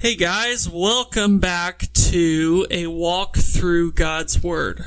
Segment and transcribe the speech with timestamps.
[0.00, 4.84] Hey guys, welcome back to a walk through God's Word.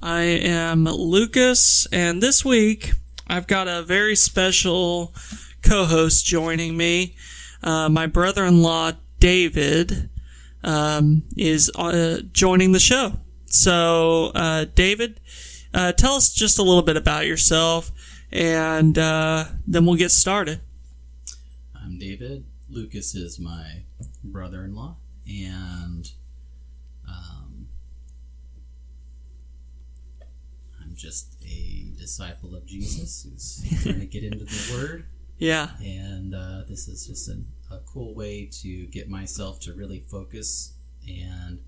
[0.00, 2.92] I am Lucas, and this week
[3.26, 5.12] I've got a very special
[5.60, 7.14] co host joining me.
[7.62, 10.08] Uh, my brother in law, David,
[10.64, 13.12] um, is uh, joining the show.
[13.44, 15.20] So, uh, David,
[15.74, 17.92] uh, tell us just a little bit about yourself,
[18.32, 20.60] and uh, then we'll get started.
[21.74, 22.46] I'm David.
[22.72, 23.82] Lucas is my
[24.24, 24.96] brother-in-law,
[25.28, 26.10] and
[27.06, 27.68] um,
[30.80, 35.04] I'm just a disciple of Jesus who's trying to get into the Word.
[35.38, 35.70] Yeah.
[35.82, 40.74] And uh, this is just an, a cool way to get myself to really focus
[41.08, 41.58] and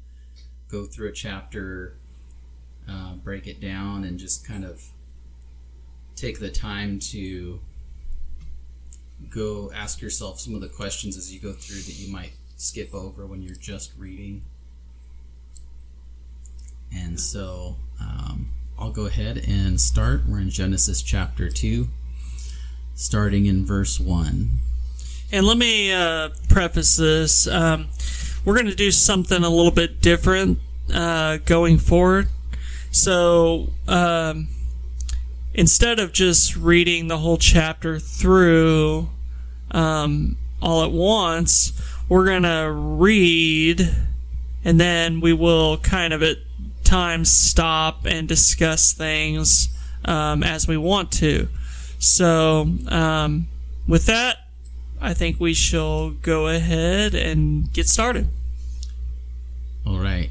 [0.68, 1.96] go through a chapter,
[2.88, 4.80] uh, break it down, and just kind of
[6.14, 7.58] take the time to
[9.30, 12.94] go ask yourself some of the questions as you go through that you might skip
[12.94, 14.42] over when you're just reading.
[16.94, 20.22] And so um, I'll go ahead and start.
[20.28, 21.88] We're in Genesis chapter 2,
[22.94, 24.50] starting in verse 1.
[25.32, 27.46] And let me uh, preface this.
[27.46, 27.88] Um,
[28.44, 30.58] we're going to do something a little bit different
[30.92, 32.28] uh, going forward.
[32.90, 34.48] So um,
[35.54, 39.08] instead of just reading the whole chapter through
[39.74, 41.72] um, all at once,
[42.08, 43.94] we're going to read
[44.64, 46.38] and then we will kind of at
[46.84, 49.68] times stop and discuss things
[50.06, 51.48] um, as we want to.
[51.98, 53.46] So, um,
[53.86, 54.38] with that,
[55.00, 58.28] I think we shall go ahead and get started.
[59.86, 60.30] All right.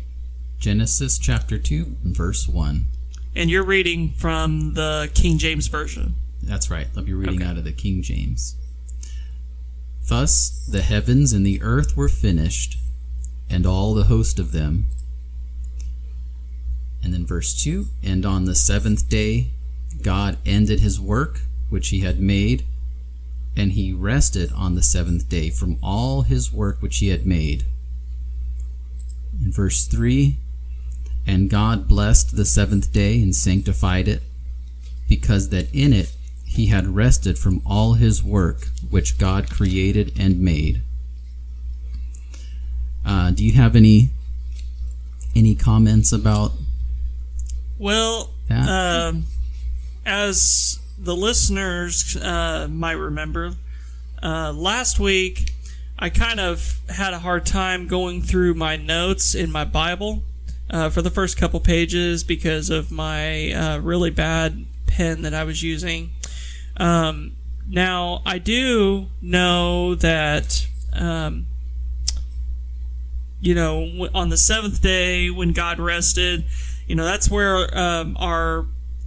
[0.59, 2.85] Genesis chapter 2, verse 1.
[3.35, 6.15] And you're reading from the King James Version.
[6.41, 6.87] That's right.
[6.95, 7.49] I'll be reading Okay.
[7.49, 8.55] out of the King James.
[10.07, 12.77] Thus the heavens and the earth were finished,
[13.49, 14.87] and all the host of them.
[17.01, 19.51] And then verse 2 And on the seventh day
[20.01, 22.65] God ended his work which he had made,
[23.55, 27.65] and he rested on the seventh day from all his work which he had made.
[29.43, 30.37] In verse 3
[31.25, 34.21] And God blessed the seventh day and sanctified it,
[35.07, 36.15] because that in it
[36.53, 40.81] he had rested from all his work which God created and made.
[43.05, 44.09] Uh, do you have any
[45.35, 46.51] any comments about
[47.79, 49.25] Well, um,
[50.05, 53.53] as the listeners uh, might remember,
[54.21, 55.53] uh, last week
[55.97, 60.21] I kind of had a hard time going through my notes in my Bible
[60.69, 65.43] uh, for the first couple pages because of my uh, really bad pen that I
[65.43, 66.11] was using.
[66.77, 67.35] Um,
[67.67, 70.67] now, I do know that.
[70.93, 71.47] Um,
[73.43, 76.45] you know, on the seventh day when God rested,
[76.87, 78.65] you know, that's where um, our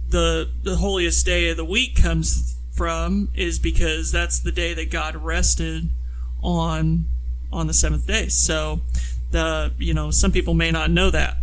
[0.09, 4.91] the the holiest day of the week comes from, is because that's the day that
[4.91, 5.89] God rested
[6.43, 7.05] on
[7.51, 8.27] on the seventh day.
[8.27, 8.81] So,
[9.31, 11.37] the you know, some people may not know that.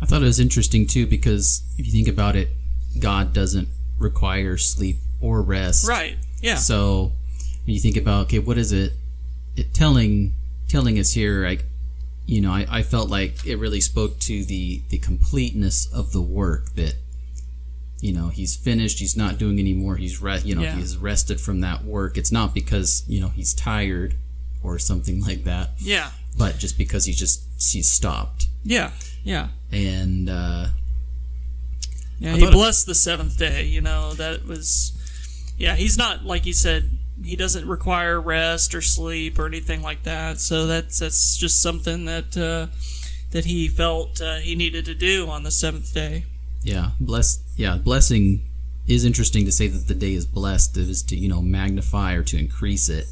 [0.00, 2.50] I thought it was interesting too because if you think about it,
[2.98, 3.68] God doesn't
[4.02, 5.88] require sleep or rest.
[5.88, 6.16] Right?
[6.40, 6.56] Yeah.
[6.56, 7.12] So
[7.64, 8.92] when you think about okay, what is it?
[9.56, 10.34] It telling
[10.68, 11.64] telling us here, like
[12.26, 16.20] you know, I, I felt like it really spoke to the the completeness of the
[16.22, 16.94] work that
[18.00, 18.98] you know he's finished.
[18.98, 19.96] He's not doing anymore.
[19.96, 20.74] He's re- you know Yeah.
[20.76, 22.16] he's rested from that work.
[22.18, 24.14] It's not because you know he's tired
[24.62, 26.10] or something like that, yeah.
[26.38, 28.90] but just because he just he's stopped Yeah.
[29.24, 29.48] Yeah.
[29.70, 30.28] and.
[30.28, 30.66] uh
[32.22, 33.64] Yeah, I he blessed the seventh day.
[33.64, 34.92] You know that was,
[35.58, 35.74] yeah.
[35.74, 36.90] He's not like you said.
[37.22, 40.38] He doesn't require rest or sleep or anything like that.
[40.38, 42.74] So that's that's just something that uh,
[43.32, 46.24] that he felt uh, he needed to do on the seventh day.
[46.62, 47.42] Yeah, bless.
[47.56, 48.42] Yeah, blessing
[48.86, 50.76] is interesting to say that the day is blessed.
[50.76, 53.06] It is to you know magnify or to increase it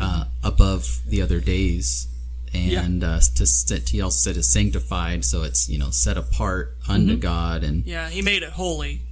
[0.00, 2.08] uh, above the other days,
[2.54, 3.88] and uh, to set.
[3.90, 8.08] He also said is sanctified, so it's you know set apart unto God, and Yeah,
[8.08, 9.02] he made it holy.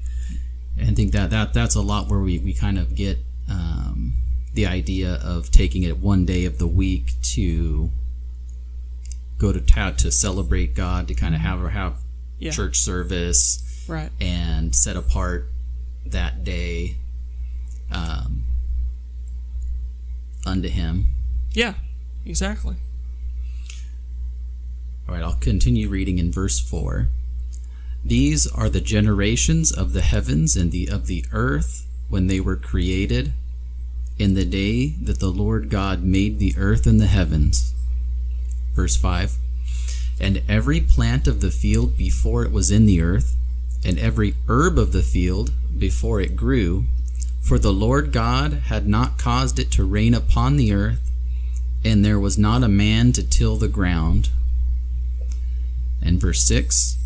[0.81, 3.19] I think that that that's a lot where we we kind of get
[3.51, 4.15] um,
[4.55, 7.91] the idea of taking it one day of the week to
[9.39, 11.99] go to ta- to celebrate God, to kind of have have
[12.39, 12.51] Yeah.
[12.53, 14.11] church service Right.
[14.21, 15.51] and set apart
[16.05, 16.97] that day
[17.91, 18.43] um,
[20.47, 21.07] unto him.
[21.53, 21.75] Yeah.
[22.27, 22.77] Exactly.
[25.09, 27.09] All right, I'll continue reading in verse 4.
[28.05, 32.57] These are the generations of the heavens and the of the earth when they were
[32.57, 33.33] created,
[34.19, 37.73] in the day that the Lord God made the earth and the heavens.
[38.75, 39.37] Verse 5
[40.21, 43.35] And every plant of the field before it was in the earth,
[43.83, 46.85] and every herb of the field before it grew,
[47.41, 51.11] for the Lord God had not caused it to rain upon the earth,
[51.83, 54.29] and there was not a man to till the ground.
[56.03, 56.97] And verse 6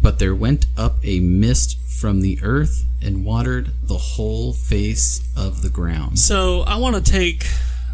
[0.00, 5.62] But there went up a mist from the earth and watered the whole face of
[5.62, 6.18] the ground.
[6.18, 7.46] So I want to take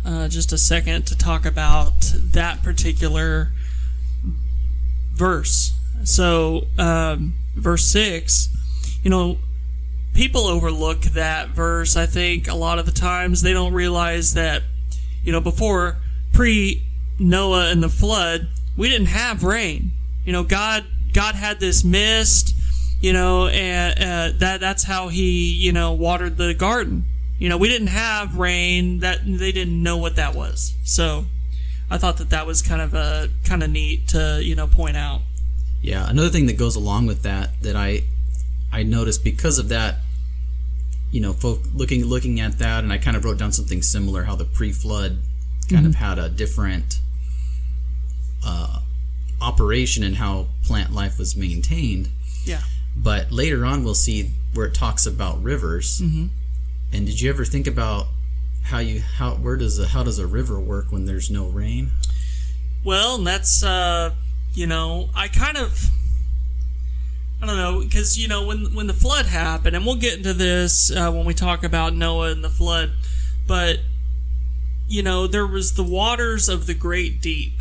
[0.04, 3.52] uh, just a second to talk about that particular
[5.12, 5.72] verse.
[6.04, 8.48] So, um, verse 6,
[9.02, 9.38] you know,
[10.14, 11.96] people overlook that verse.
[11.96, 14.62] I think a lot of the times they don't realize that,
[15.22, 15.96] you know, before
[16.32, 16.82] pre
[17.18, 19.92] Noah and the flood, we didn't have rain.
[20.28, 20.84] You know, God
[21.14, 22.54] God had this mist,
[23.00, 27.04] you know, and uh, that that's how he, you know, watered the garden.
[27.38, 28.98] You know, we didn't have rain.
[28.98, 30.74] That they didn't know what that was.
[30.84, 31.24] So,
[31.90, 34.98] I thought that that was kind of a kind of neat to you know point
[34.98, 35.22] out.
[35.80, 38.02] Yeah, another thing that goes along with that that I
[38.70, 40.00] I noticed because of that,
[41.10, 44.24] you know, folk looking looking at that, and I kind of wrote down something similar.
[44.24, 45.20] How the pre-flood
[45.70, 47.00] kind of had a different
[48.44, 48.80] uh,
[49.40, 52.08] operation and how plant life was maintained.
[52.44, 52.62] Yeah.
[52.96, 56.00] But later on, we'll see where it talks about rivers.
[56.00, 56.26] Mm-hmm.
[56.92, 58.06] And did you ever think about
[58.64, 61.90] how you how where does a how does a river work when there's no rain?
[62.84, 64.14] Well, that's uh,
[64.54, 65.90] you know, I kind of
[67.42, 70.34] I don't know because you know when when the flood happened, and we'll get into
[70.34, 72.92] this uh, when we talk about Noah and the flood,
[73.46, 73.78] but
[74.88, 77.52] you know there was the waters of the great deep,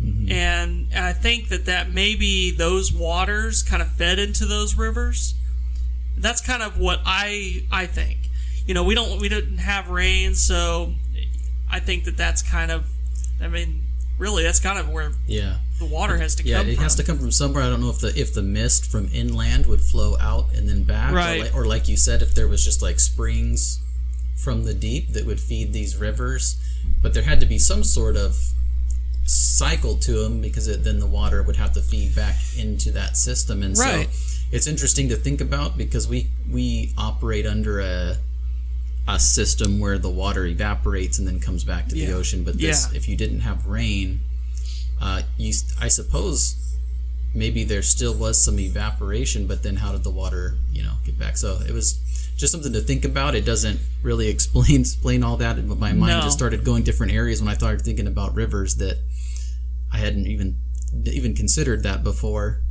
[0.00, 0.30] Mm-hmm.
[0.30, 5.34] and I think that that maybe those waters kind of fed into those rivers.
[6.16, 8.30] That's kind of what I I think.
[8.66, 10.94] You know, we don't we didn't have rain, so
[11.70, 12.86] I think that that's kind of.
[13.40, 13.82] I mean,
[14.18, 15.58] really, that's kind of where Yeah.
[15.78, 16.82] the water has to Yeah, come it from.
[16.84, 17.62] has to come from somewhere.
[17.64, 20.82] I don't know if the if the mist from inland would flow out and then
[20.84, 21.40] back, Right.
[21.40, 23.80] Or, like, or like you said, if there was just like springs
[24.36, 26.56] from the deep that would feed these rivers,
[27.02, 28.36] but there had to be some sort of
[29.58, 33.16] cycle to them because it, then the water would have to feed back into that
[33.16, 34.08] system, and Right.
[34.12, 34.18] so
[34.52, 38.16] it's interesting to think about because we we operate under a
[39.06, 42.44] a system where the water evaporates and then comes back to the ocean.
[42.44, 42.96] But this, Yeah.
[42.98, 44.20] if you didn't have rain,
[45.00, 46.54] uh, you, I suppose
[47.34, 51.18] maybe there still was some evaporation, but then how did the water, you know, get
[51.18, 51.38] back?
[51.38, 51.98] So it was
[52.36, 53.34] just something to think about.
[53.34, 56.20] It doesn't really explain explain all that, but my mind No.
[56.20, 58.98] just started going different areas when I started thinking about rivers that
[59.92, 60.60] I hadn't even
[61.04, 62.62] even considered that before.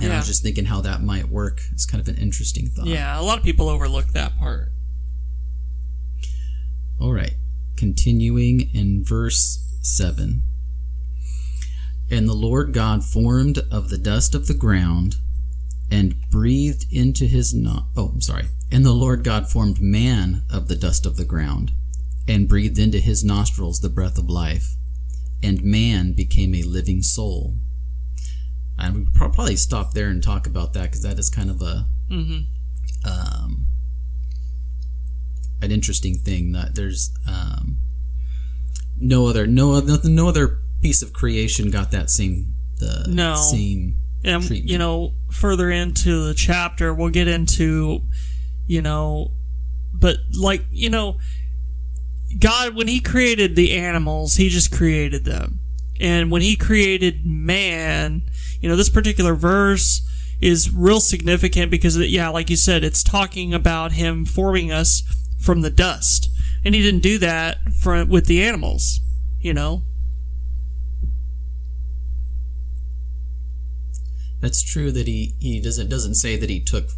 [0.00, 1.60] And I was just thinking how that might work.
[1.72, 2.86] It's kind of an interesting thought.
[2.86, 4.68] yeah, a lot of people overlook that part.
[7.00, 7.34] All right.
[7.76, 10.42] Continuing in verse 7.
[12.10, 15.16] And the Lord God formed of the dust of the ground
[15.90, 18.46] and breathed into his no- oh, I'm sorry.
[18.70, 21.72] And the Lord God formed man of the dust of the ground
[22.26, 24.76] and breathed into his nostrils the breath of life,
[25.42, 27.54] and man became a living soul.
[28.78, 31.86] And we probably stop there and talk about that because that is kind of a
[33.04, 33.66] um,
[35.60, 37.78] an interesting thing that there's um,
[39.00, 43.34] no other no other no other piece of creation got that same the No.
[43.34, 44.70] same And treatment.
[44.70, 48.02] you know, further into the chapter, we'll get into,
[48.66, 49.32] you know,
[49.92, 51.18] but like you know,
[52.38, 55.60] God when He created the animals, He just created them,
[56.00, 58.22] and when He created man,
[58.60, 60.02] you know, this particular verse
[60.40, 65.02] is real significant because yeah, like you said, it's talking about Him forming us
[65.40, 66.30] from the dust,
[66.64, 69.00] and He didn't do that from with the animals,
[69.40, 69.82] you know.
[74.40, 76.90] That's true that he he doesn't doesn't say that he took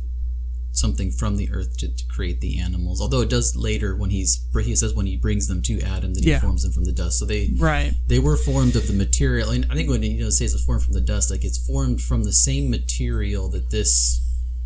[0.80, 3.00] something from the earth to, to create the animals.
[3.00, 6.22] Although it does later when he's he says when he brings them to Adam, then
[6.24, 6.36] Yeah.
[6.36, 7.18] he forms them from the dust.
[7.18, 7.92] So they Right.
[8.08, 9.50] they were formed of the material.
[9.50, 11.58] And I think when he you know says it's formed from the dust, like it's
[11.58, 14.20] formed from the same material that this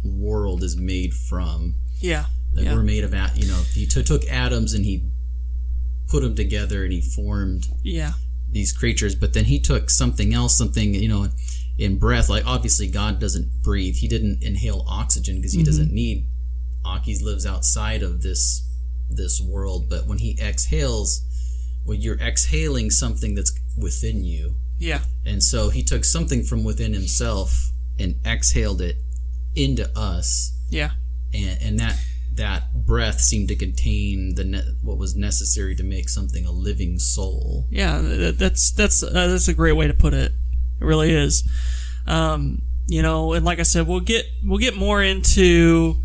[0.05, 1.75] world is made from.
[2.01, 2.27] Yeah.
[2.55, 2.75] That Yeah.
[2.75, 3.13] we're made of.
[3.37, 5.03] You know, he t- took atoms and he
[6.09, 8.13] put them together and he formed Yeah.
[8.51, 11.29] these creatures, but then he took something else, something you know,
[11.79, 12.29] in breath.
[12.29, 16.27] Like obviously, God doesn't breathe; He didn't inhale oxygen because He doesn't need.
[17.05, 18.63] He lives outside of this
[19.11, 21.23] this world, but when He exhales,
[21.85, 25.03] well, you're exhaling something that's within you, Yeah.
[25.27, 28.97] and so He took something from within Himself and exhaled it
[29.55, 30.93] into us, Yeah.
[31.33, 31.99] and and that
[32.37, 36.99] that breath seemed to contain the ne- what was necessary to make something a living
[36.99, 37.67] soul.
[37.71, 37.99] Yeah,
[38.37, 40.33] that's that's uh, that's a great way to put it.
[40.85, 41.49] It really is.
[42.07, 45.97] Um, you know, and like I said, we'll get we'll get more into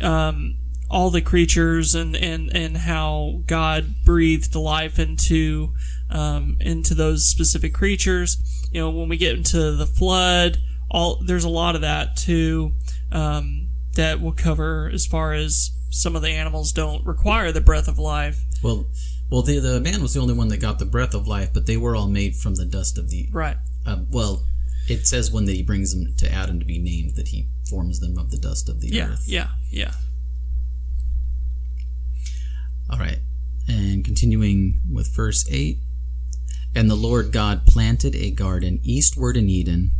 [0.00, 0.56] um,
[0.88, 5.74] all the creatures and and and how God breathed life into
[6.10, 8.38] um, into those specific creatures.
[8.70, 12.74] You know, when we get into the flood, all there's a lot of that too
[13.10, 17.88] um, that we'll cover as far as some of the animals don't require the breath
[17.88, 18.44] of life.
[18.62, 18.86] Well,
[19.30, 21.66] well, the the man was the only one that got the breath of life, but
[21.66, 23.28] they were all made from the dust of the.
[23.32, 23.56] Right.
[23.88, 24.46] Um, well,
[24.86, 28.00] it says when that he brings them to Adam to be named that he forms
[28.00, 29.08] them of the dust of the Yeah.
[29.10, 29.24] earth.
[29.26, 29.48] Yeah.
[29.70, 29.94] Yeah.
[32.90, 33.20] All right.
[33.66, 35.78] And continuing with verse 8
[36.74, 39.90] And the Lord God planted a garden eastward in Eden,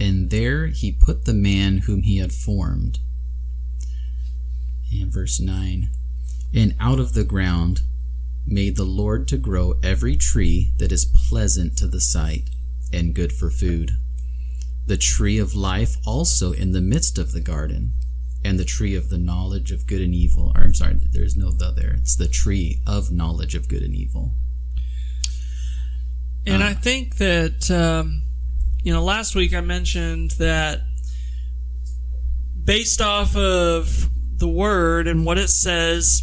[0.00, 2.98] and there he put the man whom he had formed.
[4.92, 5.90] And verse 9
[6.52, 7.82] And out of the ground
[8.46, 12.50] made the Lord to grow every tree that is pleasant to the sight
[12.92, 13.92] and good for food.
[14.86, 17.92] The tree of life also in the midst of the garden,
[18.44, 20.52] and the tree of the knowledge of good and evil.
[20.54, 21.94] Or I'm sorry, there's no the there.
[21.94, 24.32] It's the tree of knowledge of good and evil.
[26.46, 26.66] And Uh.
[26.66, 28.22] I think that, um,
[28.82, 30.82] you know, last week I mentioned that
[32.64, 36.22] based off of the word and what it says,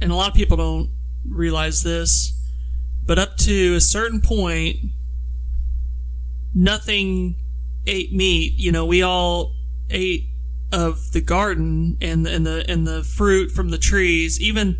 [0.00, 0.90] and a lot of people don't
[1.28, 2.32] realize this,
[3.04, 4.78] but up to a certain point,
[6.54, 7.36] nothing
[7.86, 8.54] ate meat.
[8.56, 9.54] You know, we all
[9.90, 10.28] ate
[10.72, 14.78] of the garden and and the and the fruit from the trees, even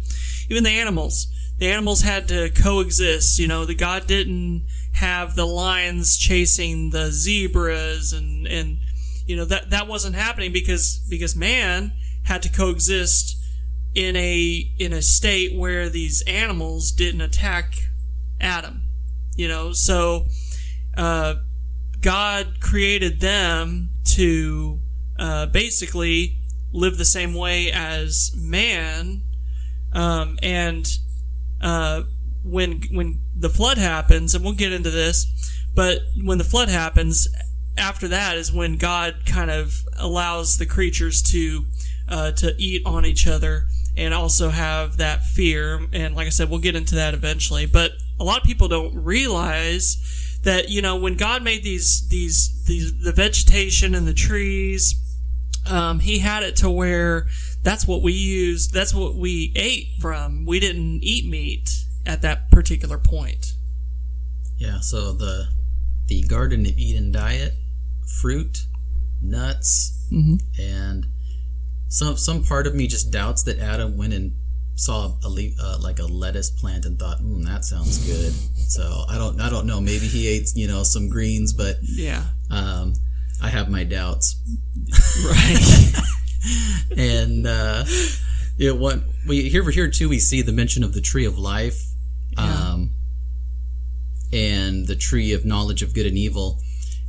[0.49, 1.29] even the animals.
[1.59, 3.39] The animals had to coexist.
[3.39, 8.79] You know, the God didn't have the lions chasing the zebras and and
[9.27, 11.93] you know that that wasn't happening because because man
[12.25, 13.37] had to coexist
[13.95, 17.75] in a in a state where these animals didn't attack
[18.41, 18.83] Adam.
[19.37, 20.27] You know, so
[20.97, 21.35] uh,
[22.05, 24.79] God created them to
[25.19, 26.37] uh, basically
[26.71, 29.23] live the same way as man,
[29.95, 30.87] um, and
[31.63, 32.03] uh,
[32.45, 35.27] when when the flood happens, and we'll get into this,
[35.75, 37.27] but when the flood happens,
[37.79, 41.65] after that is when God kind of allows the creatures to
[42.07, 43.65] uh, to eat on each other
[43.97, 45.81] and also have that fear.
[45.95, 47.65] And like I said, we'll get into that eventually.
[47.65, 52.65] But a lot of people don't realize that you know when God made these these
[52.67, 54.95] these the vegetation and the trees,
[55.71, 57.27] um, He had it to where
[57.63, 58.73] that's what we used.
[58.73, 60.45] That's what we ate from.
[60.45, 61.71] We didn't eat meat
[62.07, 63.55] at that particular point.
[64.57, 65.49] Yeah, so the
[66.07, 67.55] the Garden of Eden diet,
[68.21, 68.67] fruit,
[69.23, 70.07] nuts,
[70.61, 71.07] and
[71.89, 74.33] some some part of me just doubts that Adam went and
[74.77, 79.05] saw a le- uh, like a lettuce plant and thought, "Hmm, that sounds good." So
[79.09, 79.81] I don't I don't know.
[79.81, 82.25] Maybe he ate you know some greens, but Yeah.
[82.51, 82.95] um,
[83.43, 84.37] I have my doubts.
[85.25, 85.93] Right.
[86.97, 87.85] and uh,
[88.59, 91.81] yeah, what we here here too, we see the mention of the tree of life,
[92.37, 92.91] um,
[94.33, 96.61] and the tree of knowledge of good and evil,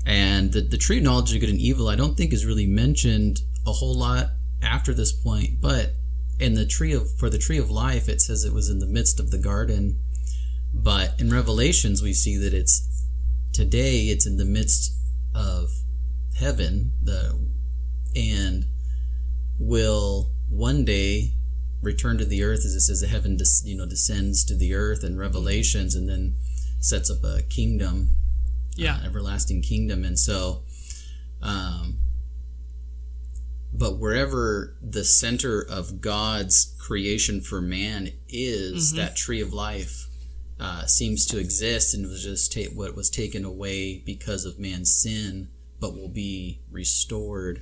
[0.05, 1.87] and the the tree of knowledge of good and evil.
[1.87, 4.29] I don't think is really mentioned a whole lot
[4.61, 5.93] after this point, but
[6.39, 8.87] in the tree of for the tree of life, it says it was in the
[8.87, 9.99] midst of the garden,
[10.73, 13.03] but in Revelations we see that it's
[13.53, 14.93] today it's in the midst
[15.33, 15.69] of
[16.37, 17.39] heaven the
[18.15, 18.65] and
[19.57, 21.31] will one day
[21.81, 25.03] return to the earth as it says the heaven you know descends to the earth
[25.05, 26.35] in revelations and then
[26.81, 28.09] sets up a kingdom
[28.75, 28.97] Yeah.
[28.97, 30.63] uh, everlasting kingdom and so
[31.41, 31.97] um
[33.77, 40.07] but wherever the center of god's creation for man is that tree of life
[40.59, 44.93] uh, seems to exist and was just ta- what was taken away because of man's
[44.95, 47.61] sin but will be restored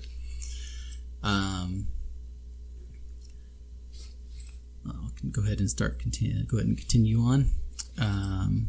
[1.24, 1.88] um,
[4.86, 6.44] I can go ahead and start continue.
[6.44, 7.50] Go ahead and continue on.
[7.98, 8.68] Um,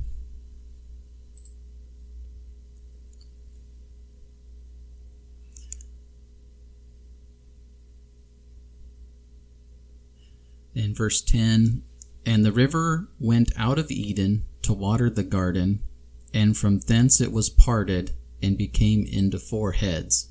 [10.74, 11.82] in verse 10
[12.26, 15.80] And the river went out of Eden to water the garden,
[16.32, 18.12] and from thence it was parted
[18.42, 20.28] and became into four heads.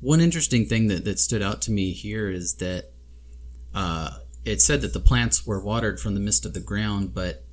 [0.00, 2.90] One interesting thing that, that stood out to me here is that
[3.74, 7.44] uh, it said that the plants were watered from the midst of the ground, but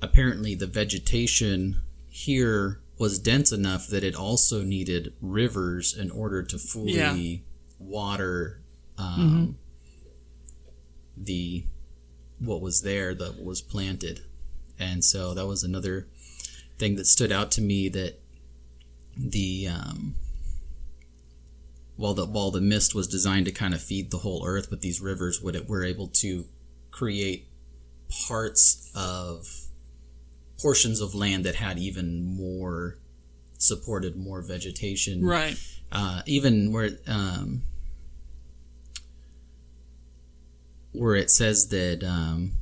[0.00, 6.58] apparently the vegetation here was dense enough that it also needed rivers in order to
[6.58, 7.36] fully Yeah.
[7.78, 8.60] water
[8.98, 9.56] um,
[11.22, 11.64] the
[12.38, 14.20] what was there that was planted,
[14.78, 16.06] and so that was another
[16.78, 18.18] thing that stood out to me that
[19.16, 20.14] the um,
[21.96, 24.80] while the while the mist was designed to kind of feed the whole earth, but
[24.80, 26.46] these rivers would it were able to
[26.90, 27.46] create
[28.26, 29.46] parts of
[30.60, 32.96] portions of land that had even more
[33.58, 35.56] supported more vegetation Right.
[35.92, 37.62] uh, even where um,
[40.92, 42.52] where it says that um,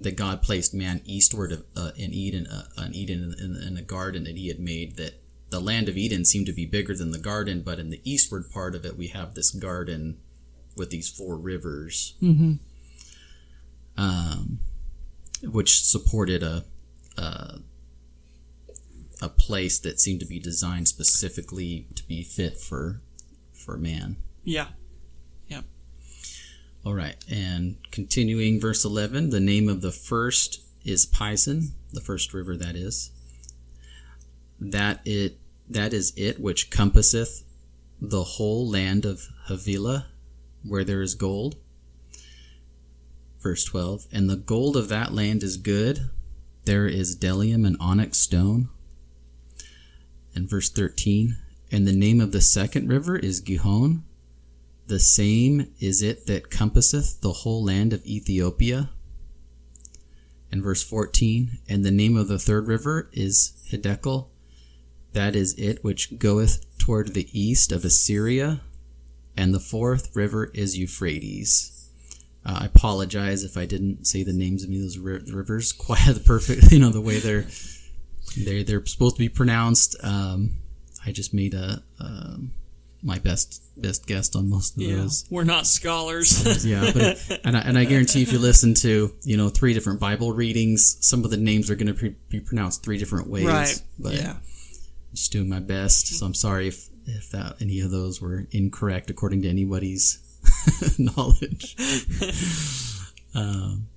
[0.00, 3.82] that God placed man eastward of, uh, in Eden, uh, in Eden in, in a
[3.82, 4.96] garden that He had made.
[4.96, 8.00] That the land of Eden seemed to be bigger than the garden, but in the
[8.04, 10.18] eastward part of it, we have this garden
[10.76, 12.14] with these four rivers,
[13.96, 14.60] um,
[15.42, 16.64] which supported a,
[17.18, 17.58] a
[19.22, 23.02] a place that seemed to be designed specifically to be fit for
[23.52, 24.16] for man.
[24.44, 24.68] Yeah.
[26.82, 32.32] All right, and continuing verse 11, the name of the first is Pison, the first
[32.32, 33.10] river that is.
[34.58, 37.42] That it that is it which compasseth
[38.00, 40.06] the whole land of Havilah,
[40.64, 41.56] where there is gold.
[43.40, 46.08] Verse 12, and the gold of that land is good.
[46.64, 48.70] There is bdellium and onyx stone.
[50.34, 51.36] And verse 13,
[51.70, 54.04] and the name of the second river is Gihon.
[54.90, 58.90] The same is it that compasseth the whole land of Ethiopia.
[60.50, 64.30] And verse 14, and the name of the third river is Hiddekel.
[65.12, 68.62] That is it which goeth toward the east of Assyria.
[69.36, 71.88] And the fourth river is Euphrates.
[72.44, 75.70] Uh, I apologize if I didn't say the names of any of those ri- rivers
[75.86, 77.46] quite the perfect, you know, the way they're
[78.36, 79.94] they're they're supposed to be pronounced.
[80.02, 80.56] Um,
[81.06, 82.54] I just made a um,
[83.02, 84.96] my best best guess on most of Yeah.
[84.96, 85.24] those.
[85.30, 86.64] We're not scholars.
[86.66, 90.00] Yeah, but and I, and I guarantee if you listen to you know three different
[90.00, 93.46] Bible readings, some of the names are going to pre- be pronounced three different ways.
[93.46, 93.82] right.
[93.98, 94.36] But Yeah.
[95.14, 96.08] just doing my best.
[96.18, 100.18] So I'm sorry if if that any of those were incorrect according to anybody's
[100.98, 101.74] knowledge.
[103.34, 103.88] um,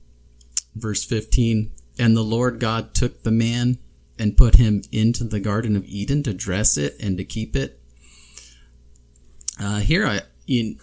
[0.75, 3.77] verse 15, and the Lord God took the man
[4.17, 7.79] and put him into the Garden of Eden to dress it and to keep it.
[9.59, 10.79] Uh, here, I in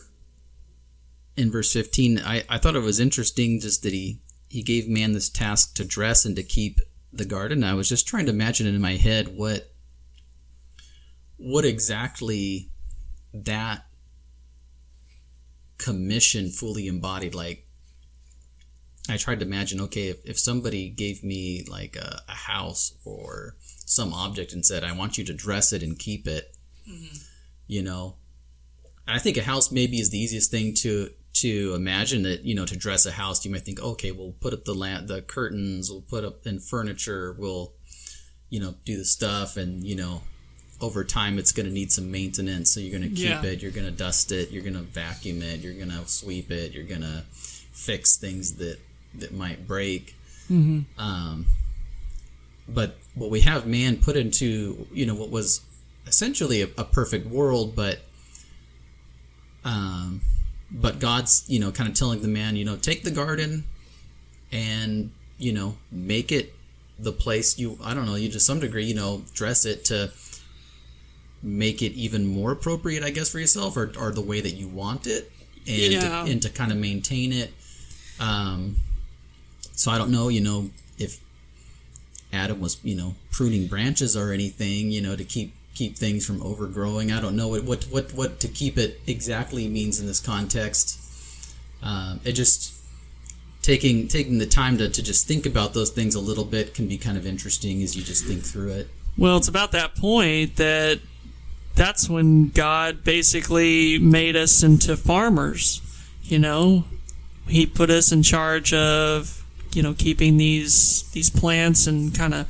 [1.37, 5.13] in verse 15, I, I thought it was interesting just that he he gave man
[5.13, 6.81] this task to dress and to keep
[7.13, 7.65] the garden.
[7.65, 9.71] I was just trying to imagine in my head what
[11.37, 12.71] what exactly
[13.33, 13.87] that
[15.79, 17.67] commission fully embodied like
[19.09, 23.57] i tried to imagine okay if, if somebody gave me like a, a house or
[23.63, 26.55] some object and said i want you to dress it and keep it
[27.67, 28.17] you know
[29.13, 32.67] i think a house maybe is the easiest thing to to imagine that you know
[32.67, 35.91] to dress a house you might think okay we'll put up the lamp the curtains
[35.91, 37.73] we'll put up in furniture we'll
[38.49, 40.23] you know do the stuff and you know
[40.81, 43.43] over time it's going to need some maintenance so you're going to keep Yeah.
[43.45, 46.51] it you're going to dust it you're going to vacuum it you're going to sweep
[46.51, 48.79] it you're going to fix things that
[49.15, 50.15] that might break
[50.99, 51.47] um,
[52.69, 55.61] but what we have man put into you know what was
[56.07, 58.01] essentially a, a perfect world but
[59.65, 60.21] um,
[60.71, 63.65] but god's you know kind of telling the man you know take the garden
[64.53, 66.55] and you know make it
[66.99, 70.11] the place you i don't know you to some degree you know dress it to
[71.43, 74.69] make it even more appropriate i guess for yourself or, or the way that you
[74.69, 75.31] want it
[75.67, 76.25] and, Yeah.
[76.25, 77.53] to, and to kind of maintain it
[78.19, 78.77] um,
[79.73, 81.21] so i don't know you know if
[82.33, 86.43] adam was you know pruning branches or anything you know to keep keep things from
[86.43, 87.13] overgrowing.
[87.13, 90.99] I don't know what what what, what to keep it exactly means in this context.
[91.83, 92.75] Um, it just
[93.63, 96.89] taking taking the time to, to just think about those things a little bit can
[96.89, 98.89] be kind of interesting as you just think through it.
[99.17, 101.01] Well, it's about that point that
[101.75, 105.83] that's when God basically made us into farmers.
[106.23, 106.85] You know,
[107.49, 112.49] He put us in charge of you know keeping these these plants and kind of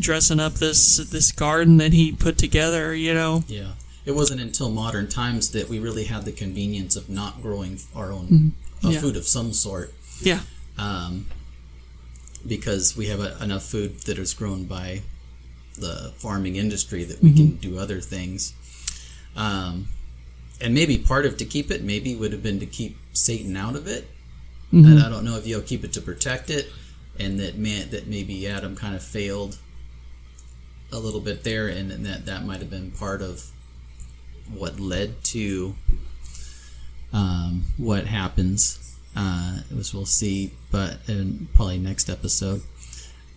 [0.00, 2.94] dressing up this this garden that He put together.
[2.94, 3.72] You know, Yeah.
[4.06, 8.10] It wasn't until modern times that we really had the convenience of not growing our
[8.12, 9.00] own uh, Yeah.
[9.00, 10.40] food of some sort yeah,
[10.78, 11.26] um,
[12.46, 15.02] because we have a, enough food that is grown by
[15.78, 18.52] the farming industry that we can do other things.
[19.36, 19.88] Um,
[20.60, 23.76] and maybe part of to keep it maybe would have been to keep Satan out
[23.76, 24.08] of it.
[24.72, 26.70] And I don't know if you'll keep it to protect it,
[27.18, 29.58] and that man that maybe Adam kind of failed
[30.92, 33.50] a little bit there, and, and that that might have been part of
[34.52, 35.74] what led to
[37.12, 38.78] um, what happens.
[39.16, 42.62] Uh, as we'll see, but in probably next episode.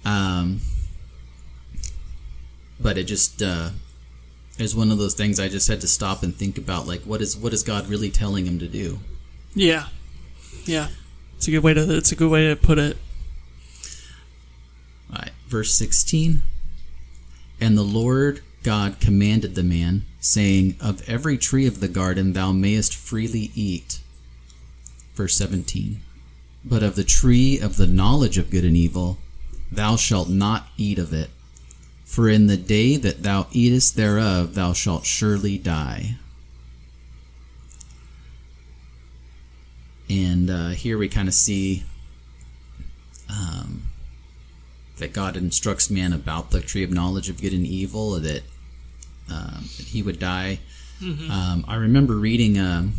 [0.05, 0.59] Um,
[2.79, 3.69] but it just uh,
[4.59, 6.85] is one of those things I just had to stop and think about.
[6.85, 8.99] Like, what is what is God really telling him to do?
[9.55, 9.85] Yeah,
[10.65, 10.89] yeah.
[11.37, 11.97] It's a good way to.
[11.97, 12.97] It's a good way to put it.
[15.11, 16.43] All right, verse sixteen.
[17.63, 22.51] And the Lord God commanded the man, saying, Of every tree of the garden thou
[22.51, 24.01] mayest freely eat.
[25.15, 26.01] Verse 17.
[26.65, 29.17] But of the tree of the knowledge of good and evil
[29.71, 31.29] thou shalt not eat of it.
[32.03, 36.17] For in the day that thou eatest thereof thou shalt surely die.
[40.09, 41.85] And uh, here we kind of see
[43.29, 43.83] um,
[45.03, 48.43] that God instructs man about the tree of knowledge of good and evil, that,
[49.29, 50.59] um, that he would die.
[51.29, 52.89] Um, I remember reading a,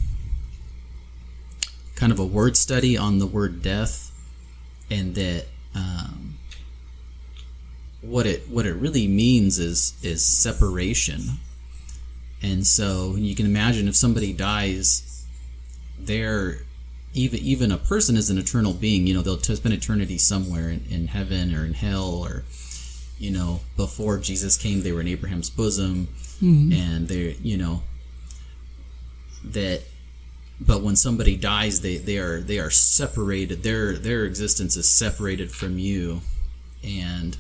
[1.95, 4.13] kind of a word study on the word death,
[4.91, 6.35] and that um,
[8.03, 11.39] what it what it really means is is separation.
[12.43, 15.25] And so you can imagine if somebody dies,
[15.99, 16.59] they're
[17.15, 19.07] even even a person is an eternal being.
[19.07, 22.43] You know, they'll spend eternity somewhere in, in heaven or in hell, or
[23.19, 26.09] you know, before Jesus came, they were in Abraham's bosom,
[26.43, 26.73] mm-hmm.
[26.73, 27.83] and they, you know,
[29.45, 29.83] that.
[30.61, 33.63] But when somebody dies, they, they are they are separated.
[33.63, 36.21] Their their existence is separated from you,
[36.83, 37.37] and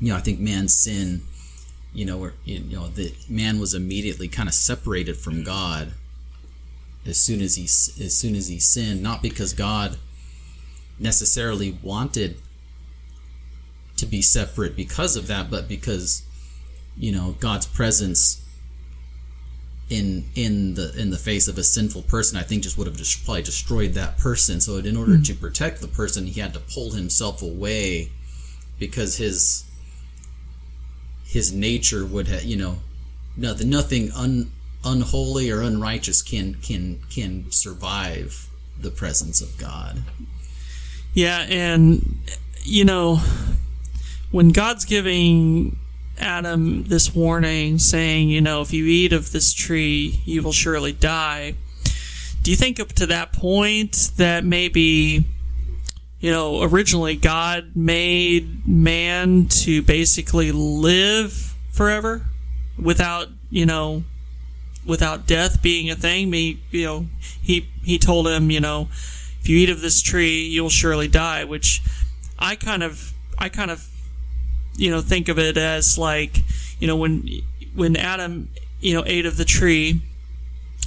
[0.00, 1.22] you know, I think man's sin,
[1.92, 5.92] you know, or, you know, that man was immediately kind of separated from God
[7.08, 9.96] as soon as he as soon as he sinned, not because God
[10.98, 12.36] necessarily wanted
[13.96, 16.22] to be separate because of that, but because
[16.96, 18.44] you know God's presence
[19.90, 22.96] in in the in the face of a sinful person, I think just would have
[22.96, 24.60] just probably destroyed that person.
[24.60, 25.40] So in order to hmm.
[25.40, 28.10] protect the person, he had to pull himself away
[28.78, 29.64] because his
[31.24, 32.78] his nature would have you know
[33.36, 34.50] nothing nothing un,
[34.84, 38.48] unholy or unrighteous can can can survive
[38.80, 40.02] the presence of God.
[41.14, 42.18] Yeah, and
[42.62, 43.20] you know,
[44.30, 45.78] when God's giving
[46.18, 50.92] Adam this warning, saying, you know, if you eat of this tree, you will surely
[50.92, 51.54] die.
[52.42, 55.24] Do you think up to that point that maybe,
[56.20, 62.26] you know, originally God made man to basically live forever
[62.80, 64.04] without, you know,
[64.88, 66.30] without death being a thing?
[66.30, 67.06] Me, you know,
[67.40, 68.88] he he told him, you know,
[69.40, 71.44] if you eat of this tree, you'll surely die.
[71.44, 71.82] Which
[72.38, 73.86] I kind of, I kind of,
[74.74, 76.42] you know, think of it as like,
[76.80, 77.28] you know, when
[77.76, 78.48] when Adam,
[78.80, 80.02] you know, ate of the tree,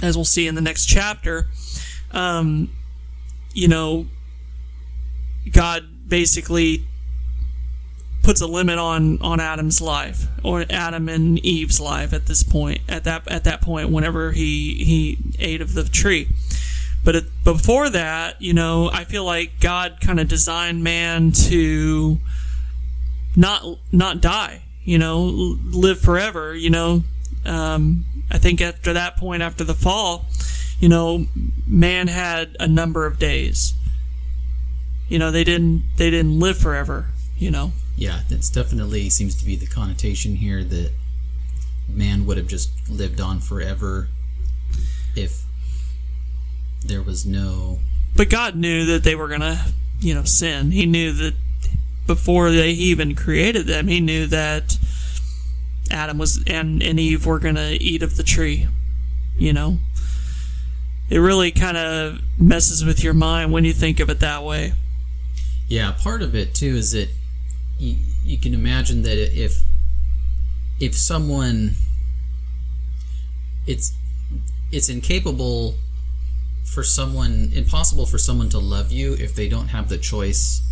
[0.02, 1.46] as we'll see in the next chapter,
[2.10, 2.70] um,
[3.54, 4.06] you know,
[5.50, 6.84] God basically
[8.22, 12.80] puts a limit on on Adam's life or Adam and Eve's life at this point
[12.88, 16.28] at that at that point whenever he he ate of the tree.
[17.04, 22.18] But it, before that you know I feel like God kind of designed man to
[23.36, 27.02] not not die you know live forever you know.
[27.44, 30.26] Um, I think after that point after the fall
[30.78, 31.26] you know
[31.66, 33.74] man had a number of days.
[35.08, 37.08] You know they didn't they didn't live forever
[37.42, 40.92] you know Yeah, that's definitely seems to be the connotation here that
[41.88, 44.08] man would have just lived on forever
[45.16, 45.42] if
[46.84, 47.80] there was no
[48.14, 49.66] But God knew that they were gonna,
[50.00, 50.70] you know, sin.
[50.70, 51.34] He knew that
[52.06, 54.78] before they even created them, he knew that
[55.90, 58.68] Adam was and, and Eve were gonna eat of the tree.
[59.36, 59.78] You know?
[61.10, 64.74] It really kind of messes with your mind when you think of it that way.
[65.68, 67.08] Yeah, part of it too is that
[67.82, 69.62] you, you can imagine that if
[70.80, 71.72] if someone
[73.66, 73.92] it's
[74.70, 75.74] it's incapable
[76.64, 80.62] for someone impossible for someone to love you if they don't have the choice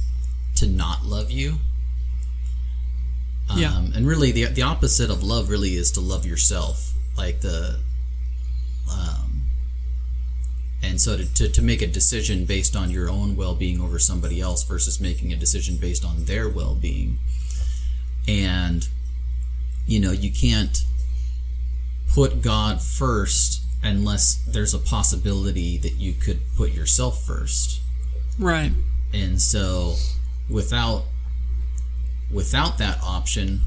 [0.54, 1.58] to not love you.
[3.48, 3.76] Um, Yeah.
[3.96, 6.92] and really the the opposite of love really is to love yourself.
[7.16, 7.80] Like the
[8.90, 9.42] um
[10.90, 14.40] and so to, to, to make a decision based on your own well-being over somebody
[14.40, 17.18] else versus making a decision based on their well-being.
[18.26, 18.88] And
[19.87, 20.85] you know you can't
[22.12, 27.81] put god first unless there's a possibility that you could put yourself first.
[28.38, 28.72] Right.
[29.14, 29.94] and so
[30.48, 31.05] without
[32.33, 33.61] without that option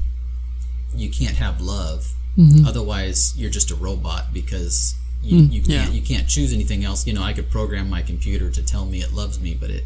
[0.94, 2.12] you can't have love.
[2.36, 2.66] Mm-hmm.
[2.66, 5.82] Otherwise you're just a robot because you, mm, you yeah.
[5.82, 7.06] can't you can't choose anything else.
[7.06, 9.84] You know, I could program my computer to tell me it loves me, but it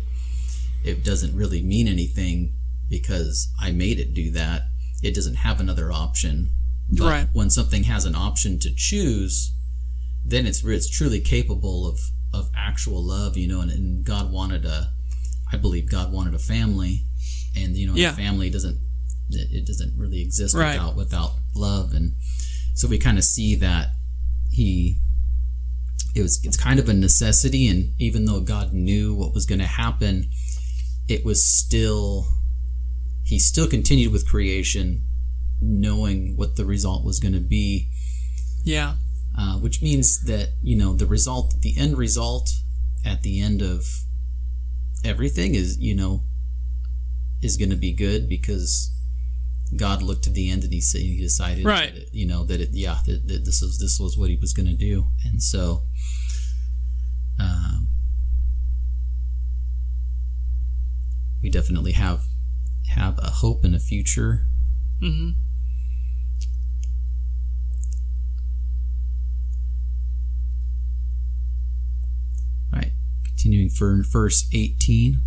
[0.85, 2.55] it doesn't really mean anything
[2.89, 4.63] because I made it do that.
[5.03, 6.51] It doesn't have another option.
[6.91, 7.29] But Right.
[7.33, 9.53] when something has an option to choose,
[10.25, 11.99] then it's it's truly capable of
[12.33, 13.37] of actual love.
[13.37, 14.93] You know, and, and God wanted a,
[15.53, 17.05] I believe God wanted a family,
[17.57, 18.13] and you know, Yeah.
[18.13, 18.79] a family doesn't
[19.31, 20.73] it, it doesn't really exist Right.
[20.75, 22.15] without without love, and
[22.75, 23.91] so we kind of see that
[24.51, 24.97] he
[26.19, 29.59] it was it's kind of a necessity and even though god knew what was going
[29.61, 30.29] to happen
[31.09, 32.27] it was still
[33.25, 35.03] he still continued with creation
[35.61, 37.89] knowing what the result was going to be
[38.65, 38.95] Yeah.
[39.37, 42.51] uh, which means that you know the result the end result
[43.05, 43.87] at the end of
[45.05, 46.23] everything is you know
[47.43, 48.88] is going to be good because
[49.77, 51.95] God looked to the end and he said he decided Right.
[51.95, 54.53] that you know that it yeah that, that this was this was what he was
[54.53, 55.83] going to do and so
[57.39, 57.89] um,
[61.43, 62.23] we definitely have
[62.89, 64.47] have a hope and a future
[65.03, 65.31] mm-hmm.
[72.73, 72.93] Right.
[73.25, 75.21] Continuing for verse 18.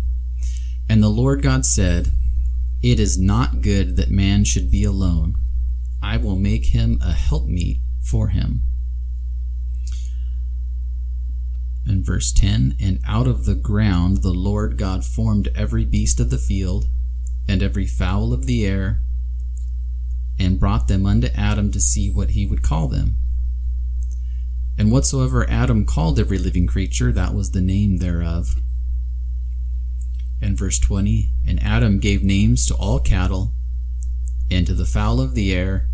[0.88, 2.10] And the Lord God said,
[2.82, 5.36] It is not good that man should be alone.
[6.02, 8.64] I will make him a helpmeet for him.
[11.86, 16.30] In verse 10, And out of the ground the Lord God formed every beast of
[16.30, 16.86] the field,
[17.48, 19.02] and every fowl of the air,
[20.38, 23.16] and brought them unto Adam to see what he would call them.
[24.76, 28.56] And whatsoever Adam called every living creature, that was the name thereof.
[30.42, 33.52] And verse 20 And Adam gave names to all cattle,
[34.50, 35.88] and to the fowl of the air,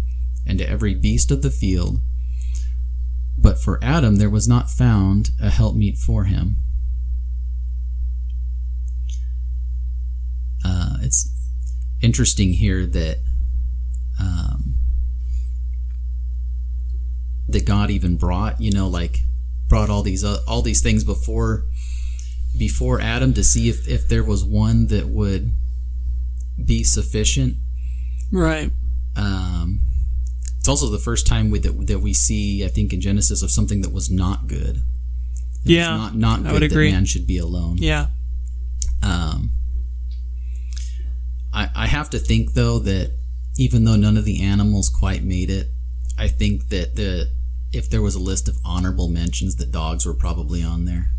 [0.47, 2.01] and to every beast of the field.
[3.37, 6.57] But for Adam there was not found a helpmeet for him.
[10.65, 11.33] Uh, it's
[12.01, 13.19] interesting here that
[14.21, 14.77] um,
[17.49, 19.21] that God even brought, you know, like
[19.69, 21.65] brought all these uh, all these things before
[22.57, 25.53] before Adam to see if if there was one that would
[26.65, 27.57] be sufficient.
[28.33, 28.71] Right.
[29.17, 29.81] Um,
[30.59, 33.51] it's also the first time we, that that we see, I think, in Genesis of
[33.51, 34.77] something that was not good.
[35.65, 36.93] It Yeah, not not I good would that agree.
[36.93, 37.79] man should be alone.
[37.79, 38.09] Yeah.
[39.03, 39.51] Um,
[41.53, 43.13] I, I have to think though that
[43.57, 45.69] even though none of the animals quite made it,
[46.19, 47.31] I think that the
[47.73, 51.11] if there was a list of honorable mentions, that dogs were probably on there.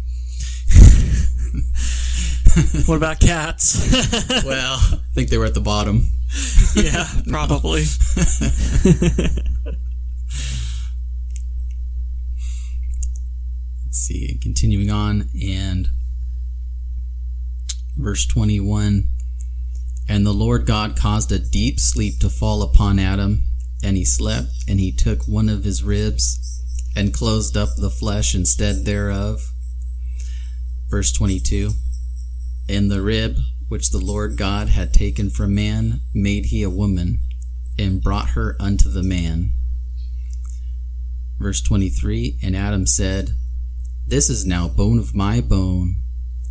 [2.86, 3.78] What about cats?
[4.46, 6.08] Well, I think they were at the bottom.
[6.76, 7.84] yeah, probably.
[13.86, 15.90] Let's see, continuing on, and
[17.98, 19.08] verse 21
[20.08, 23.44] And the Lord God caused a deep sleep to fall upon Adam,
[23.84, 26.40] and he slept, and he took one of his ribs,
[26.96, 29.52] and closed up the flesh instead thereof.
[30.90, 31.72] Verse 22
[32.68, 37.20] And the rib which the Lord God had taken from man made he a woman,
[37.78, 39.54] and brought her unto the man.
[41.40, 43.32] Verse 23 And Adam said,
[44.08, 45.98] This is now bone of my bone,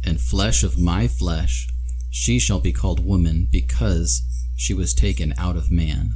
[0.04, 1.68] and flesh of my flesh.
[2.10, 4.22] She shall be called woman, because
[4.56, 6.14] she was taken out of man.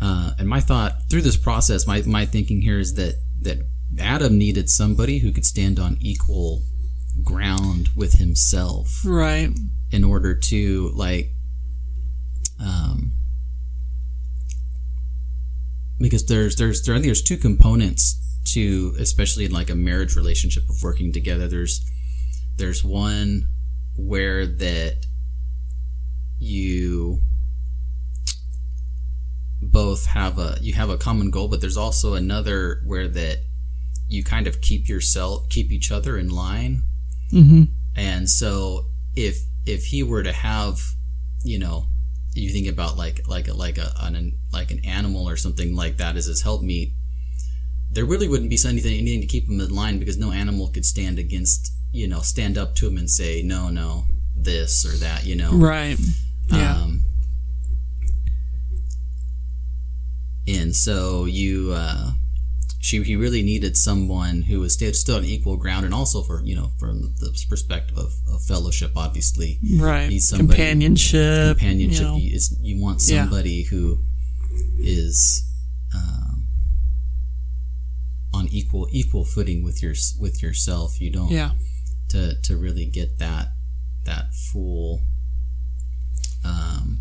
[0.00, 3.58] Uh, and my thought through this process, my, my thinking here is that, that
[4.00, 6.62] Adam needed somebody who could stand on equal
[7.22, 9.50] ground with himself Right.
[9.90, 11.32] in order to like
[12.60, 13.12] um
[15.98, 20.14] because there's there's there, I think there's two components to especially in like a marriage
[20.14, 21.84] relationship of working together there's
[22.56, 23.48] there's one
[23.96, 25.06] where that
[26.38, 27.20] you
[29.62, 33.38] both have a you have a common goal but there's also another where that
[34.08, 36.82] you kind of keep yourself keep each other in line
[37.32, 37.64] Mm-hmm.
[37.96, 40.80] and so if if he were to have,
[41.42, 41.86] you know,
[42.34, 45.96] you think about like like a like a an, like an animal or something like
[45.96, 46.92] that as his helpmeet,
[47.90, 50.84] there really wouldn't be anything anything to keep him in line because no animal could
[50.84, 54.04] stand against you know stand up to him and say no no
[54.36, 55.98] this or that you know Right.
[56.48, 56.76] Yeah.
[56.82, 57.00] um,
[60.46, 62.10] and so you, uh,
[62.86, 66.54] she, he really needed someone who was still, on equal ground, and also for you
[66.54, 70.08] know from the perspective of, of fellowship, obviously right.
[70.08, 71.58] need somebody- Companionship.
[71.58, 72.00] companionship.
[72.00, 72.16] You, You, know.
[72.18, 72.38] you,
[72.76, 73.22] you want Yeah.
[73.22, 74.04] somebody who
[74.78, 75.44] is
[75.94, 76.44] um,
[78.32, 81.00] on equal equal footing with your with yourself.
[81.00, 81.50] You don't Yeah.
[82.10, 83.48] to to really get that
[84.04, 85.02] that full
[86.44, 87.00] um,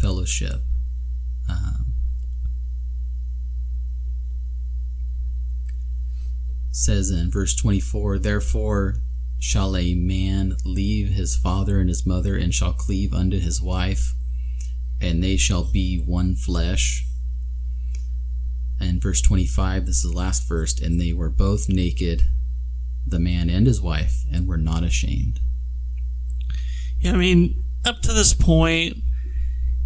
[0.00, 0.62] fellowship.
[1.48, 1.89] Um,
[6.70, 8.96] says in verse 24 therefore
[9.38, 14.14] shall a man leave his father and his mother and shall cleave unto his wife
[15.00, 17.06] and they shall be one flesh
[18.78, 22.22] and verse 25 this is the last verse and they were both naked
[23.06, 25.40] the man and his wife and were not ashamed
[27.00, 28.98] Yeah, I mean, up to this point,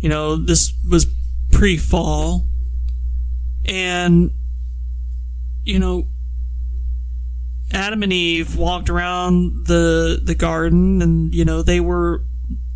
[0.00, 1.06] you know, this was
[1.52, 2.46] pre fall.
[3.64, 4.32] And,
[5.62, 6.08] you know,
[7.74, 12.22] Adam and Eve walked around the the garden and, you know, they were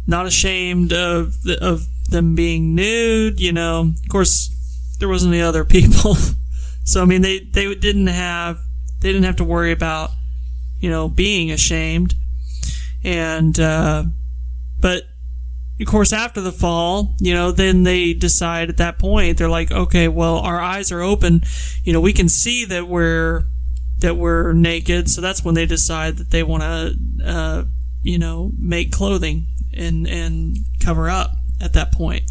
[0.06, 3.92] not ashamed of the, of them being nude, you know.
[4.02, 4.50] Of course,
[4.98, 6.16] there wasn't any other people.
[6.84, 8.58] so I mean, they they didn't have
[9.00, 10.10] they didn't have to worry about,
[10.80, 12.14] you know, being ashamed.
[13.04, 14.04] And uh
[14.80, 15.04] but
[15.80, 19.70] of course, after the fall, you know, then they decide at that point, they're like,
[19.70, 21.42] okay, well, our eyes are open.
[21.84, 23.44] You know, we can see that we're
[24.00, 25.10] that we're naked.
[25.10, 27.64] So that's when they decide that they want to, uh,
[28.02, 32.24] you know, make clothing and and cover up at that point.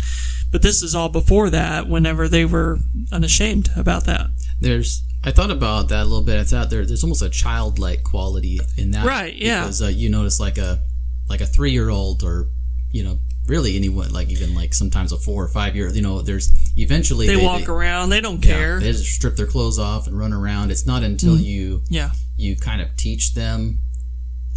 [0.52, 1.88] But this is all before that.
[1.88, 2.80] Whenever they were
[3.12, 4.28] unashamed about that.
[4.62, 6.40] there's I thought about that a little bit.
[6.40, 9.62] I thought there there's almost a childlike quality in that, Right, yeah.
[9.62, 10.80] Because uh, you notice like a
[11.28, 12.48] like a three year old or
[12.92, 16.22] you know really anyone like even like sometimes a four or five year you know
[16.22, 18.10] there's eventually They, walk around.
[18.10, 18.80] They don't yeah, care.
[18.80, 20.70] they just strip their clothes off and run around.
[20.72, 21.44] It's not until Mm.
[21.44, 22.12] you yeah.
[22.36, 23.80] you kind of teach them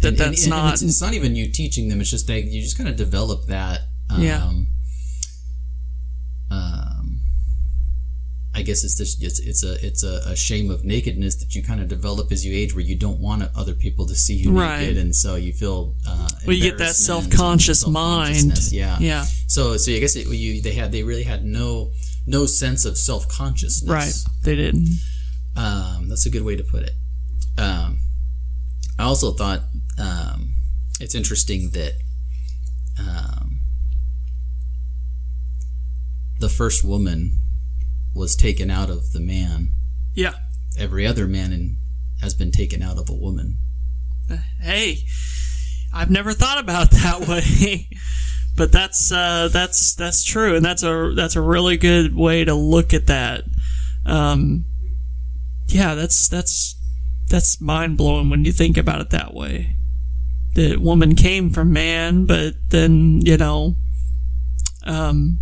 [0.01, 2.01] That that's not- it's, it's not even you teaching them.
[2.01, 3.81] It's just that you just kind of develop that.
[4.09, 4.43] Um, Yeah.
[6.49, 7.19] Um,
[8.53, 9.11] I guess it's this.
[9.21, 12.45] It's it's a it's a, a shame of nakedness that you kind of develop as
[12.45, 14.79] you age, where you don't want other people to see you Right.
[14.81, 15.95] naked, and so you feel.
[16.07, 18.53] Uh, Well, you get that self-conscious mind.
[18.71, 18.97] Yeah.
[18.99, 19.25] Yeah.
[19.47, 21.91] So so I guess it, you they had they really had no
[22.25, 23.89] no sense of self consciousness.
[23.89, 24.15] Right.
[24.43, 24.87] They didn't.
[25.55, 26.95] Um, that's a good way to put it.
[27.57, 27.99] Um,
[28.97, 29.61] I also thought
[29.99, 30.53] um,
[31.01, 31.93] it's interesting that
[32.99, 33.59] um,
[36.39, 37.37] the first woman
[38.13, 39.69] was taken out of the man.
[40.13, 40.33] Yeah.
[40.77, 41.77] Every other man in,
[42.21, 43.57] has been taken out of a woman.
[44.61, 44.99] hey,
[45.93, 47.89] I've never thought about that way.
[48.55, 52.53] but that's uh, that's that's true, and that's a that's a really good way to
[52.53, 53.43] look at that.
[54.05, 54.65] Um,
[55.67, 56.75] yeah, that's that's
[57.29, 59.75] that's mind blowing when you think about it that way.
[60.53, 63.77] The woman came from man, but then you know,
[64.85, 65.39] um,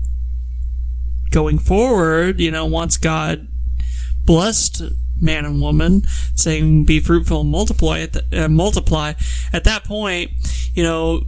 [1.32, 3.48] going forward, you know, once God
[4.26, 4.84] blessed
[5.22, 6.04] man and woman,
[6.36, 9.14] saying, "Be fruitful and multiply." At the, uh, multiply.
[9.52, 10.32] At that point,
[10.74, 11.24] you know,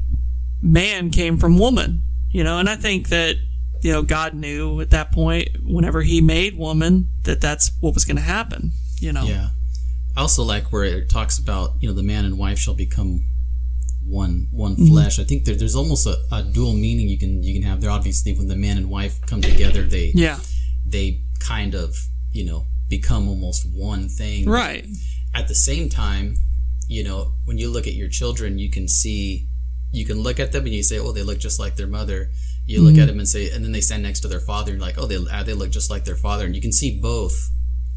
[0.61, 2.03] man came from woman.
[2.31, 3.35] You know, and I think that
[3.81, 8.05] you know God knew at that point, whenever He made woman, that that's what was
[8.05, 8.71] going to happen.
[8.99, 9.23] You know.
[9.23, 9.49] Yeah.
[10.15, 13.25] I also like where it talks about you know the man and wife shall become
[14.05, 14.87] one one mm-hmm.
[14.87, 15.19] flesh.
[15.19, 17.91] I think there, there's almost a, a dual meaning you can you can have there.
[17.91, 20.39] Obviously, when the man and wife come together, they Yeah.
[20.85, 21.95] they kind of
[22.31, 24.49] you know become almost one thing.
[24.49, 24.85] Right.
[25.33, 26.35] At the same time,
[26.87, 29.47] you know when you look at your children, you can see
[29.91, 32.31] you can look at them and you say, oh, they look just like their mother.
[32.65, 33.01] You look mm-hmm.
[33.01, 34.97] at them and say, and then they stand next to their father, and you're like,
[34.97, 37.50] oh, they they look just like their father, and you can see both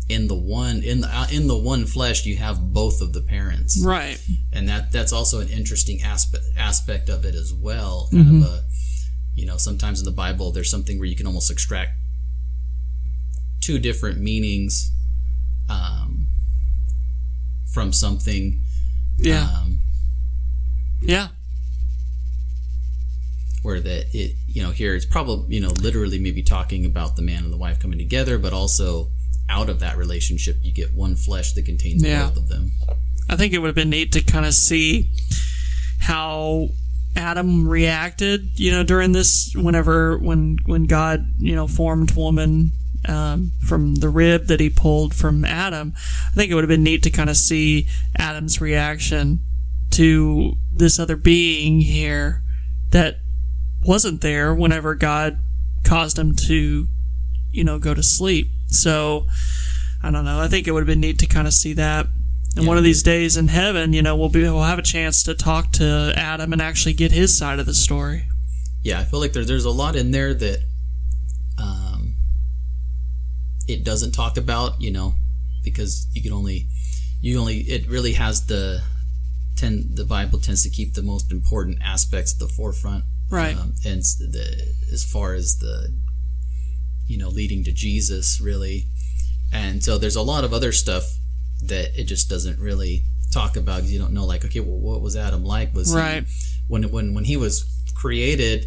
[0.09, 2.27] in the one in the uh, in the one flesh.
[2.27, 4.19] You have both of the parents, Right.
[4.53, 8.09] and that that's also an interesting aspect aspect of it as well.
[8.13, 8.63] Kind of a,
[9.35, 11.93] you know, sometimes in the Bible, there's something where you can almost extract
[13.61, 14.93] two different meanings
[15.71, 16.29] um,
[17.73, 18.61] from something.
[19.19, 19.49] Yeah.
[19.57, 19.79] Um,
[21.01, 21.29] yeah.
[23.63, 27.23] where that it you know here it's probably you know literally maybe talking about the
[27.23, 29.09] man and the wife coming together but also
[29.49, 32.27] out of that relationship you get one flesh that contains Yeah.
[32.29, 32.73] both of them
[33.29, 35.11] I think it would have been neat to kind of see
[36.01, 36.69] how
[37.17, 42.73] Adam reacted, you know, during this whenever when when God, you know, formed woman
[43.09, 45.95] um, from the rib that he pulled from Adam.
[45.97, 47.87] I think it would have been neat to kind of see
[48.19, 49.41] Adam's reaction
[49.93, 52.43] to this other being here
[52.91, 53.19] that
[53.87, 55.39] wasn't there whenever God
[55.85, 56.89] caused him to,
[57.53, 58.49] you know, go to sleep.
[58.75, 59.27] So
[60.03, 60.41] I don't know.
[60.41, 62.07] I think it would have been neat to kind of see that.
[62.57, 64.83] And Yeah, one of these days in heaven, you know, we'll be we'll have a
[64.83, 68.29] chance to talk to Adam and actually get his side of the story.
[68.83, 70.59] yeah i feel like there, there's a lot in there that
[71.59, 72.15] um,
[73.67, 75.15] it doesn't talk about, you know,
[75.63, 76.67] because you can only
[77.23, 78.83] you only it really has the
[79.57, 83.57] tend the Bible tends to keep the most important aspects at the forefront, Right.
[83.57, 85.89] Um, and the as far as the
[87.07, 88.87] you know leading to Jesus really,
[89.53, 91.05] and so there's a lot of other stuff
[91.63, 93.81] that it just doesn't really talk about.
[93.83, 95.75] 'cause You don't know like okay, well, what was Adam like?
[95.75, 96.25] Was he- Right.
[96.69, 98.67] when when when he was created?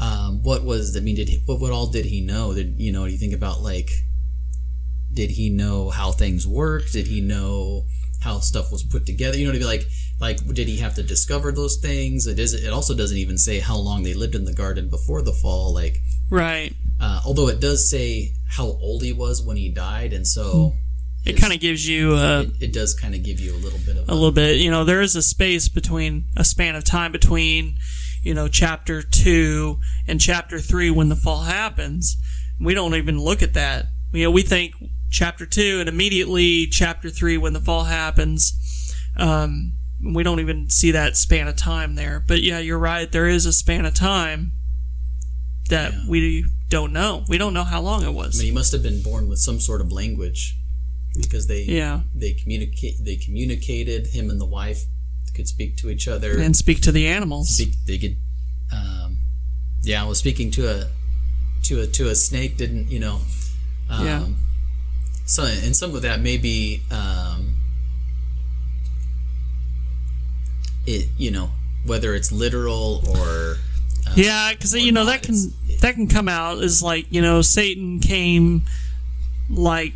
[0.00, 1.16] Um, what was I mean?
[1.16, 2.54] Did he, what what all did he know?
[2.54, 3.04] Did you know?
[3.06, 3.90] Do you think about like
[5.12, 6.92] did he know how things worked?
[6.92, 7.84] Did he know
[8.20, 9.36] how stuff was put together?
[9.38, 9.84] You know, to be like,
[10.20, 12.26] like, did he have to discover those things?
[12.26, 12.54] It is.
[12.54, 15.74] It also doesn't even say how long they lived in the garden before the fall.
[15.74, 16.00] Like,
[16.30, 16.74] Right.
[17.00, 20.74] Uh, although it does say how old he was when he died, and so
[21.24, 23.78] It kind of gives you uh, it, it does kind of give you a little
[23.84, 24.56] bit of a little bit.
[24.58, 27.76] You know, there is a space between a span of time between,
[28.22, 29.78] you know, chapter two
[30.08, 32.16] and chapter three when the fall happens.
[32.60, 33.86] We don't even look at that.
[34.12, 34.74] You know, we think
[35.10, 38.56] chapter two and immediately chapter three when the fall happens.
[39.16, 42.24] Um, we don't even see that span of time there.
[42.26, 43.10] But yeah, you're right.
[43.10, 44.52] There is a span of time
[45.68, 46.04] that Yeah.
[46.08, 47.24] we don't know.
[47.28, 48.38] We don't know how long it was.
[48.38, 50.56] I mean, he must have been born with some sort of language
[51.16, 54.84] because they yeah, they communicate they communicated him and the wife
[55.34, 57.50] could speak to each other and speak to the animals.
[57.56, 58.16] speak, they could
[58.72, 59.18] um,
[59.82, 60.88] yeah I was speaking to a
[61.64, 63.20] to a to a snake didn't you know
[63.88, 64.26] um, Yeah.
[65.26, 67.54] so and some of that may be um,
[70.86, 71.50] it you know
[71.84, 73.56] whether it's literal or
[74.06, 75.34] uh, Yeah, because you know that can
[75.80, 78.62] that can come out as like you know Satan came
[79.48, 79.92] like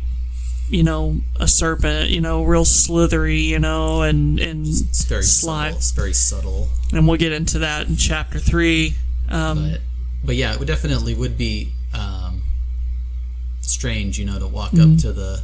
[0.69, 5.65] you know a serpent, you know, real slithery, you know, and and it's very sly.
[5.67, 8.95] subtle it's very subtle and we'll get into that in chapter three.
[9.29, 9.81] Um, but
[10.23, 12.41] but yeah, it would definitely would be um,
[13.61, 14.93] strange, you know, to walk Mm-hmm.
[14.93, 15.41] up to the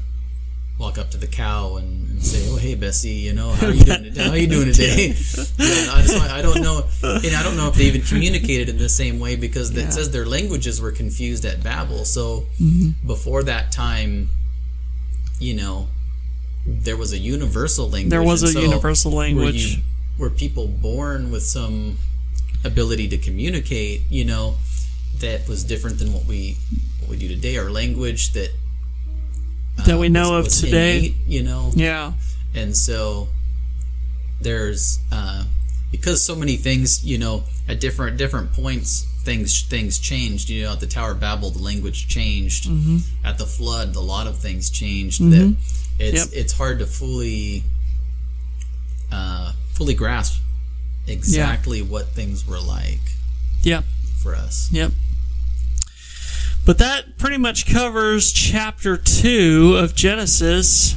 [0.82, 3.72] walk up to the cow and, and say, "Oh, hey, Bessie, you know, how are
[3.74, 4.24] you doing today?
[4.24, 5.14] How are you doing today?" yeah,
[5.94, 8.90] I, just, I don't know, and I don't know if they even communicated in the
[8.90, 9.84] same way because Yeah.
[9.84, 12.04] it says their languages were confused at Babel.
[12.06, 13.08] So Mm-hmm.
[13.08, 14.30] before that time,
[15.40, 15.88] you know,
[16.66, 18.10] there was a universal language.
[18.10, 19.78] There was a so universal were language.
[19.78, 19.84] you-
[20.18, 21.98] Were people born with some
[22.64, 24.02] ability to communicate?
[24.10, 24.56] You know,
[25.20, 26.58] that was different than what we
[27.00, 27.58] what we do today.
[27.58, 28.50] Our language that
[29.86, 30.98] That we uh, know of today.
[30.98, 32.14] innate, you know, yeah,
[32.54, 33.30] and so
[34.42, 35.46] there's uh,
[35.92, 40.50] because so many things, you know, at different different points, things things changed.
[40.50, 42.66] You know, at the Tower of Babel, the language changed.
[42.70, 42.98] Mm-hmm.
[43.26, 45.22] At the flood, a lot of things changed.
[45.32, 45.56] That
[46.00, 46.40] it's Yep.
[46.40, 47.64] it's hard to fully
[49.12, 50.42] uh, fully grasp
[51.08, 53.00] exactly what things were like
[53.64, 53.82] yeah,
[54.22, 54.70] for us.
[54.72, 54.92] yep.
[56.66, 60.96] But that pretty much covers chapter two of Genesis.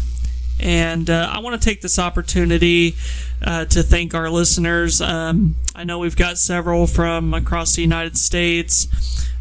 [0.60, 2.94] And uh, I want to take this opportunity
[3.42, 5.00] uh, to thank our listeners.
[5.00, 8.86] Um, I know we've got several from across the United States.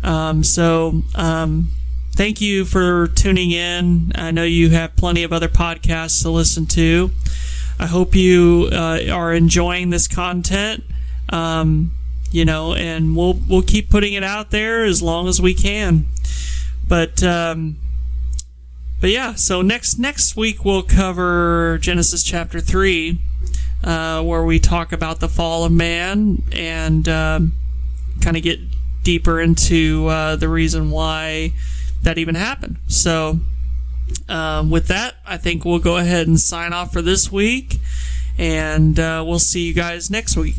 [0.03, 1.69] Um, so um,
[2.13, 4.11] thank you for tuning in.
[4.15, 7.11] I know you have plenty of other podcasts to listen to.
[7.79, 10.83] I hope you uh, are enjoying this content.
[11.29, 11.91] Um,
[12.33, 16.07] you know, and we'll we'll keep putting it out there as long as we can.
[16.87, 17.77] But um,
[18.99, 23.19] but yeah, so next next week we'll cover Genesis chapter three,
[23.83, 27.53] uh, where we talk about the fall of man and um,
[28.19, 28.59] kind of get
[29.03, 31.53] deeper into uh, the reason why
[32.01, 32.77] that even happened.
[32.87, 33.41] So
[34.27, 37.77] um, with that, I think we'll go ahead and sign off for this week,
[38.39, 40.55] and uh, we'll see you guys next week.